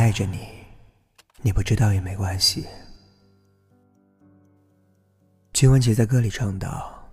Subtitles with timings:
[0.00, 0.48] 爱着你，
[1.42, 2.64] 你不知道也没关系。
[5.52, 7.06] 金玟岐在歌里唱道：“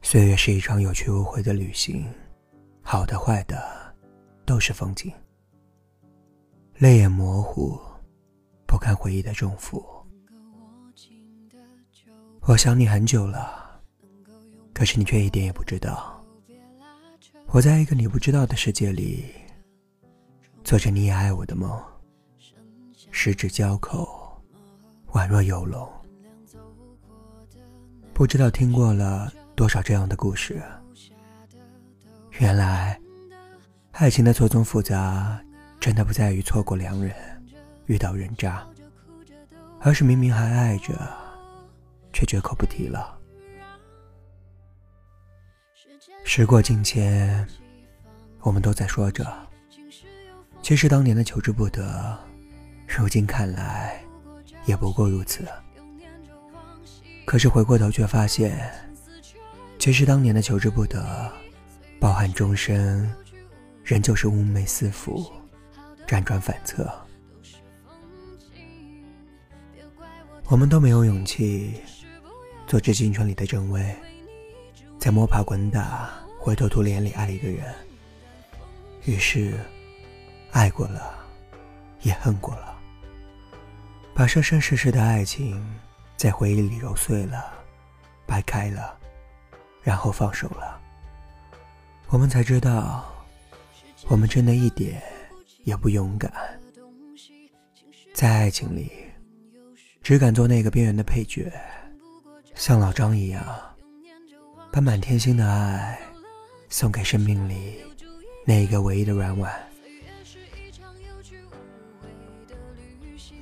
[0.00, 2.10] 岁月是一场有去无回的旅行，
[2.80, 3.62] 好的坏的
[4.46, 5.12] 都是风景。
[6.78, 7.78] 泪眼模糊，
[8.66, 9.84] 不堪回忆的重负。
[12.48, 13.78] 我想你很久了，
[14.72, 16.24] 可是你却一点也不知道。
[17.48, 19.26] 我在一个你不知道的世界里，
[20.64, 21.78] 做着你也爱我的梦。”
[23.24, 24.04] 十指交扣，
[25.12, 25.88] 宛若游龙。
[28.12, 30.60] 不知道听过了多少这样的故事。
[32.40, 33.00] 原来，
[33.92, 35.40] 爱情的错综复杂，
[35.78, 37.14] 真的不在于错过良人，
[37.86, 38.66] 遇到人渣，
[39.78, 40.92] 而是明明还爱着，
[42.12, 43.16] 却绝口不提了。
[46.24, 47.46] 时过境迁，
[48.40, 49.24] 我们都在说着，
[50.60, 52.18] 其实当年的求之不得。
[53.00, 54.02] 如今看来，
[54.66, 55.46] 也不过如此。
[57.24, 58.70] 可是回过头却发现，
[59.78, 61.32] 其实当年的求之不得，
[61.98, 63.10] 抱憾终生，
[63.82, 65.30] 仍旧是寤寐思服，
[66.06, 66.90] 辗转反侧。
[70.48, 71.80] 我们都没有勇气
[72.66, 73.94] 做这青春里的正位，
[74.98, 77.74] 在摸爬滚打、灰头土脸里爱一个人。
[79.04, 79.58] 于是，
[80.50, 81.14] 爱过了，
[82.02, 82.71] 也恨过了。
[84.14, 85.64] 把生生世世的爱情
[86.16, 87.52] 在回忆里揉碎了，
[88.26, 88.96] 掰开了，
[89.82, 90.80] 然后放手了。
[92.08, 93.10] 我们才知道，
[94.08, 95.02] 我们真的一点
[95.64, 96.30] 也不勇敢。
[98.14, 98.92] 在爱情里，
[100.02, 101.50] 只敢做那个边缘的配角，
[102.54, 103.42] 像老张一样，
[104.70, 105.98] 把满天星的爱
[106.68, 107.80] 送给生命里
[108.44, 109.71] 那一个唯一的软碗。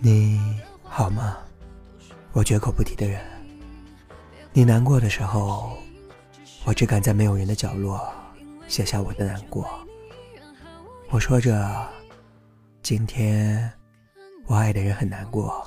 [0.00, 0.40] 你
[0.82, 1.38] 好吗？
[2.32, 3.20] 我绝口不提的人。
[4.52, 5.76] 你难过的时候，
[6.64, 8.00] 我只敢在没有人的角落
[8.66, 9.68] 写下我的难过。
[11.10, 11.88] 我说着，
[12.82, 13.70] 今天
[14.46, 15.66] 我爱的人很难过。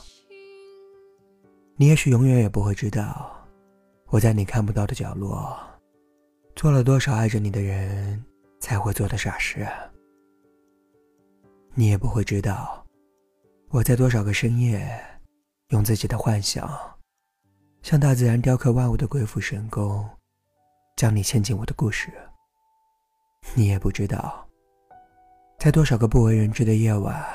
[1.76, 3.32] 你也许永远也不会知道，
[4.08, 5.58] 我在你看不到的角落，
[6.56, 8.24] 做了多少爱着你的人
[8.60, 9.68] 才会做的傻事。
[11.74, 12.83] 你也不会知道。
[13.74, 14.88] 我在多少个深夜，
[15.70, 16.70] 用自己的幻想，
[17.82, 20.08] 像大自然雕刻万物的鬼斧神工，
[20.96, 22.14] 将你嵌进我的故事。
[23.56, 24.48] 你也不知道，
[25.58, 27.26] 在多少个不为人知的夜晚，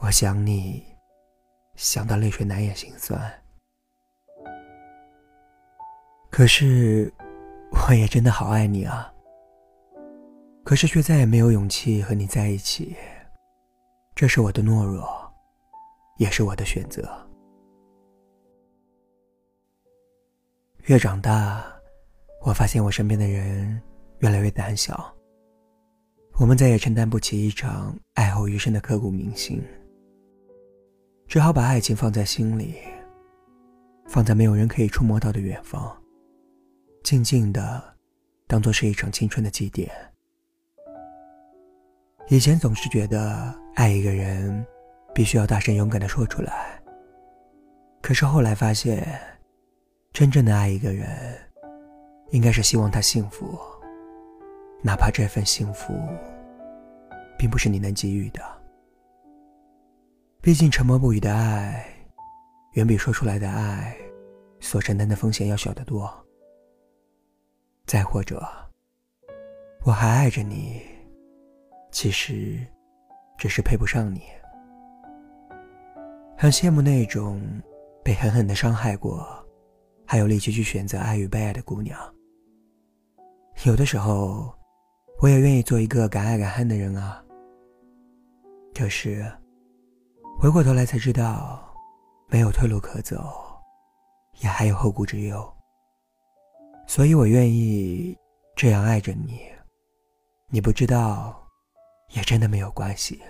[0.00, 0.82] 我想你，
[1.74, 3.20] 想到泪水难掩心酸。
[6.30, 7.12] 可是，
[7.72, 9.12] 我也真的好爱你啊。
[10.64, 12.96] 可是却再也没有勇气和你在一起。
[14.14, 15.04] 这是我的懦弱，
[16.18, 17.02] 也是我的选择。
[20.84, 21.64] 越长大，
[22.42, 23.80] 我发现我身边的人
[24.18, 25.12] 越来越胆小。
[26.38, 29.60] 我们再也承担不起一场爱后余生的刻骨铭心，
[31.26, 32.76] 只好把爱情放在心里，
[34.06, 35.96] 放在没有人可以触摸到的远方，
[37.02, 37.82] 静静的，
[38.46, 39.88] 当做是一场青春的祭奠。
[42.28, 44.64] 以前总是觉得爱一个人，
[45.14, 46.80] 必须要大声勇敢的说出来。
[48.00, 49.06] 可是后来发现，
[50.12, 51.38] 真正的爱一个人，
[52.30, 53.58] 应该是希望他幸福，
[54.82, 55.92] 哪怕这份幸福，
[57.38, 58.40] 并不是你能给予的。
[60.40, 61.86] 毕竟沉默不语的爱，
[62.72, 63.94] 远比说出来的爱，
[64.60, 66.10] 所承担的风险要小得多。
[67.86, 68.42] 再或者，
[69.84, 70.93] 我还爱着你。
[71.94, 72.58] 其实，
[73.38, 74.22] 只是配不上你。
[76.36, 77.40] 很羡慕那种
[78.02, 79.24] 被狠狠的伤害过，
[80.04, 81.96] 还有力气去选择爱与被爱的姑娘。
[83.64, 84.52] 有的时候，
[85.20, 87.24] 我也愿意做一个敢爱敢恨的人啊。
[88.74, 89.24] 可是，
[90.40, 91.72] 回过头来才知道，
[92.26, 93.24] 没有退路可走，
[94.40, 95.56] 也还有后顾之忧。
[96.88, 98.18] 所以我愿意
[98.56, 99.40] 这样爱着你。
[100.48, 101.40] 你不知道。
[102.14, 103.20] 也真的没有关系。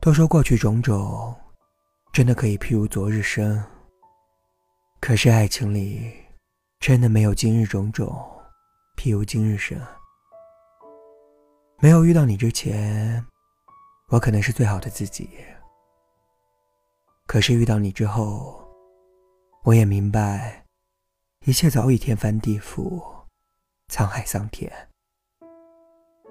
[0.00, 1.34] 都说过去种种，
[2.12, 3.62] 真的可以譬如昨日生。
[5.00, 6.12] 可是爱情里，
[6.80, 8.08] 真的没有今日种种，
[8.96, 9.78] 譬如今日生。
[11.80, 13.24] 没有遇到你之前，
[14.08, 15.30] 我可能是最好的自己。
[17.26, 18.60] 可是遇到你之后，
[19.64, 20.64] 我也明白，
[21.44, 23.26] 一切早已天翻地覆，
[23.88, 24.88] 沧海桑田。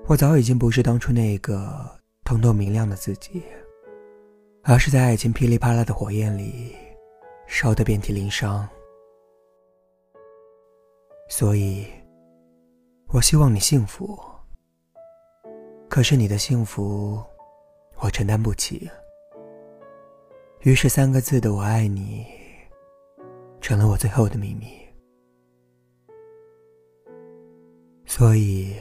[0.10, 1.86] 我早已经不是当初那个
[2.24, 3.44] 通透明亮的自己，
[4.64, 6.74] 而是在爱情噼里啪啦的火焰里
[7.46, 8.66] 烧得遍体鳞伤。
[11.28, 11.86] 所以，
[13.10, 14.18] 我希望你幸福。
[15.90, 17.22] 可是你的幸福，
[17.98, 18.90] 我承担不起。
[20.62, 22.26] 于是，三个字的“我爱你”
[23.60, 24.68] 成了我最后的秘密。
[28.06, 28.74] 所以，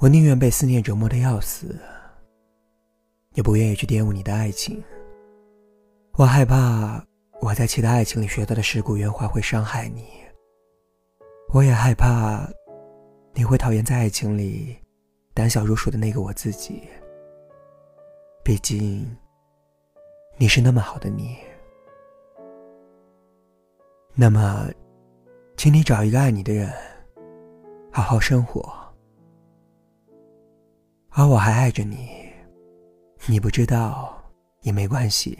[0.00, 1.76] 我宁愿被思念折磨的要死，
[3.34, 4.82] 也不愿意去玷污你的爱情。
[6.12, 7.04] 我害怕
[7.40, 10.04] 我在其他爱情里学到的世故圆滑会伤害你，
[11.52, 12.48] 我也害怕
[13.34, 14.76] 你会讨厌在爱情里
[15.34, 16.82] 胆小如鼠的那个我自己。
[18.44, 19.06] 毕竟。
[20.40, 21.36] 你是那么好的你，
[24.14, 24.68] 那么，
[25.56, 26.72] 请你找一个爱你的人，
[27.90, 28.87] 好好生活。
[31.18, 32.08] 而我还爱着你，
[33.26, 34.16] 你不知道
[34.62, 35.36] 也没关系。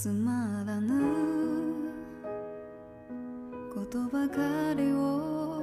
[0.00, 0.94] つまらぬ
[3.74, 4.36] ことばか
[4.76, 5.60] りを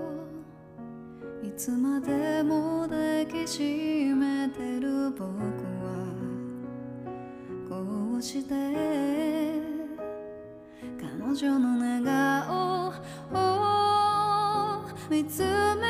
[1.42, 3.62] いつまでも抱きし
[4.14, 5.46] めてる僕は
[7.70, 8.54] こうして
[11.00, 12.94] 彼女の寝顔を
[15.10, 15.85] 見つめ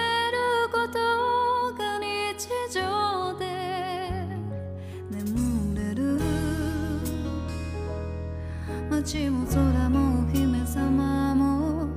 [9.05, 11.89] 街も空もお姫様も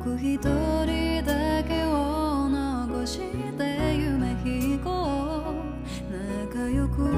[0.00, 5.56] 僕一人だけを残して夢飛行
[6.48, 7.10] 仲良く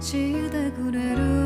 [0.00, 1.43] してくれる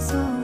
[0.00, 0.39] 所有。